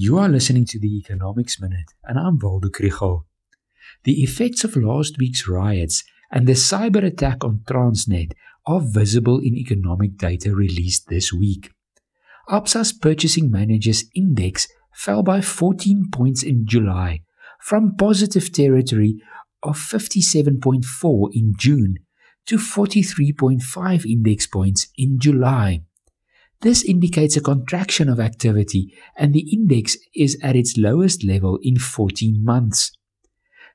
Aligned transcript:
You 0.00 0.16
are 0.18 0.28
listening 0.28 0.64
to 0.66 0.78
the 0.78 0.96
Economics 0.96 1.60
Minute, 1.60 1.92
and 2.04 2.20
I'm 2.20 2.38
Waldo 2.38 2.68
Krugell. 2.68 3.24
The 4.04 4.22
effects 4.22 4.62
of 4.62 4.76
last 4.76 5.18
week's 5.18 5.48
riots 5.48 6.04
and 6.30 6.46
the 6.46 6.52
cyber 6.52 7.02
attack 7.04 7.42
on 7.42 7.62
Transnet 7.68 8.30
are 8.64 8.80
visible 8.80 9.40
in 9.40 9.56
economic 9.56 10.16
data 10.16 10.54
released 10.54 11.08
this 11.08 11.32
week. 11.32 11.72
Absa's 12.48 12.92
Purchasing 12.92 13.50
Managers 13.50 14.04
Index 14.14 14.68
fell 14.94 15.24
by 15.24 15.40
14 15.40 16.10
points 16.12 16.44
in 16.44 16.64
July, 16.64 17.22
from 17.60 17.96
positive 17.96 18.52
territory 18.52 19.20
of 19.64 19.76
57.4 19.78 21.28
in 21.32 21.54
June 21.58 21.96
to 22.46 22.56
43.5 22.56 24.06
index 24.06 24.46
points 24.46 24.86
in 24.96 25.18
July. 25.18 25.82
This 26.60 26.82
indicates 26.82 27.36
a 27.36 27.40
contraction 27.40 28.08
of 28.08 28.18
activity, 28.18 28.92
and 29.16 29.32
the 29.32 29.48
index 29.52 29.96
is 30.14 30.36
at 30.42 30.56
its 30.56 30.76
lowest 30.76 31.24
level 31.24 31.58
in 31.62 31.78
14 31.78 32.44
months. 32.44 32.92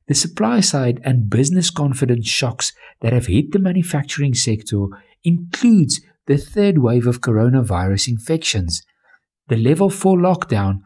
The 0.08 0.14
supply 0.14 0.60
side 0.60 1.00
and 1.06 1.30
business 1.30 1.70
confidence 1.70 2.28
shocks 2.28 2.74
that 3.00 3.14
have 3.14 3.28
hit 3.28 3.52
the 3.54 3.60
manufacturing 3.60 4.34
sector 4.34 4.88
includes 5.24 6.02
the 6.28 6.38
third 6.38 6.80
wave 6.80 7.08
of 7.08 7.22
coronavirus 7.22 8.10
infections, 8.10 8.84
the 9.48 9.56
level 9.56 9.90
4 9.90 10.18
lockdown, 10.18 10.82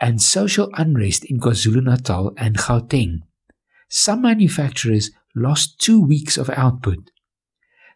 and 0.00 0.20
social 0.20 0.70
unrest 0.74 1.24
in 1.24 1.40
KwaZulu-Natal 1.40 2.34
and 2.36 2.58
Gauteng. 2.58 3.20
Some 3.88 4.22
manufacturers 4.22 5.10
lost 5.34 5.80
2 5.80 5.98
weeks 6.00 6.36
of 6.36 6.50
output. 6.50 7.10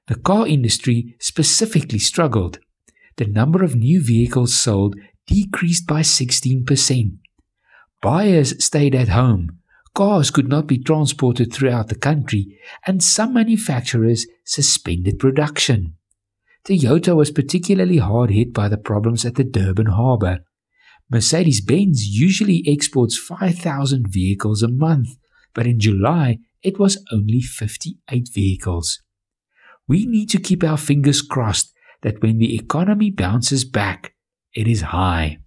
The 0.08 0.16
car 0.16 0.46
industry 0.46 1.16
specifically 1.18 1.98
struggled 1.98 2.60
the 3.16 3.26
number 3.26 3.64
of 3.64 3.74
new 3.74 4.02
vehicles 4.02 4.54
sold 4.54 4.96
decreased 5.26 5.86
by 5.86 6.00
16%. 6.00 7.18
Buyers 8.02 8.64
stayed 8.64 8.94
at 8.94 9.08
home, 9.08 9.58
cars 9.94 10.30
could 10.30 10.48
not 10.48 10.66
be 10.66 10.78
transported 10.78 11.52
throughout 11.52 11.88
the 11.88 11.94
country, 11.94 12.58
and 12.86 13.02
some 13.02 13.32
manufacturers 13.32 14.26
suspended 14.44 15.18
production. 15.18 15.94
Toyota 16.64 17.16
was 17.16 17.30
particularly 17.30 17.98
hard 17.98 18.30
hit 18.30 18.52
by 18.52 18.68
the 18.68 18.76
problems 18.76 19.24
at 19.24 19.36
the 19.36 19.44
Durban 19.44 19.86
harbour. 19.86 20.40
Mercedes 21.08 21.60
Benz 21.60 22.04
usually 22.04 22.64
exports 22.66 23.16
5,000 23.16 24.06
vehicles 24.08 24.62
a 24.62 24.68
month, 24.68 25.16
but 25.54 25.66
in 25.66 25.78
July 25.80 26.38
it 26.62 26.78
was 26.78 27.02
only 27.12 27.40
58 27.40 28.28
vehicles. 28.34 29.00
We 29.88 30.04
need 30.04 30.28
to 30.30 30.40
keep 30.40 30.64
our 30.64 30.76
fingers 30.76 31.22
crossed 31.22 31.72
that 32.02 32.22
when 32.22 32.38
the 32.38 32.54
economy 32.54 33.10
bounces 33.10 33.64
back, 33.64 34.14
it 34.54 34.66
is 34.68 34.80
high. 34.82 35.38